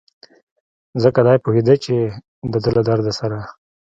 ځکه 1.03 1.19
دی 1.27 1.37
پوهېده 1.43 1.75
چې 1.83 1.95
دده 2.51 2.69
له 2.75 2.81
درد 2.87 3.07
سره. 3.19 3.37